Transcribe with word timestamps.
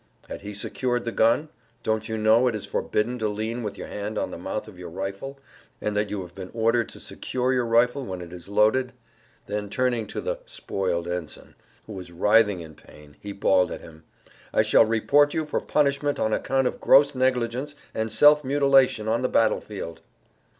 "Had 0.27 0.41
he 0.41 0.55
secured 0.55 1.05
the 1.05 1.11
gun? 1.11 1.49
Don't 1.83 2.09
you 2.09 2.17
know 2.17 2.45
that 2.45 2.55
it 2.55 2.55
is 2.55 2.65
forbidden 2.65 3.19
to 3.19 3.27
lean 3.29 3.61
with 3.61 3.77
your 3.77 3.85
hand 3.85 4.17
on 4.17 4.31
the 4.31 4.37
mouth 4.39 4.67
of 4.67 4.79
your 4.79 4.89
rifle 4.89 5.37
and 5.79 5.95
that 5.95 6.09
you 6.09 6.23
have 6.23 6.33
been 6.33 6.49
ordered 6.55 6.89
to 6.89 6.99
secure 6.99 7.53
your 7.53 7.67
rifle 7.67 8.07
when 8.07 8.19
it 8.19 8.33
is 8.33 8.49
loaded?" 8.49 8.93
Then 9.45 9.69
turning 9.69 10.07
to 10.07 10.19
the 10.19 10.39
"spoiled 10.45 11.07
ensign," 11.07 11.53
who 11.85 11.93
was 11.93 12.11
writhing 12.11 12.61
with 12.61 12.77
pain, 12.77 13.15
he 13.19 13.31
bawled 13.31 13.71
at 13.71 13.81
him: 13.81 14.03
"I 14.51 14.63
shall 14.63 14.85
report 14.85 15.35
you 15.35 15.45
for 15.45 15.61
punishment 15.61 16.19
on 16.19 16.33
account 16.33 16.65
of 16.65 16.81
gross 16.81 17.13
negligence 17.13 17.75
and 17.93 18.11
self 18.11 18.43
mutilation 18.43 19.07
on 19.07 19.21
the 19.21 19.29
battle 19.29 19.61
field!" 19.61 20.01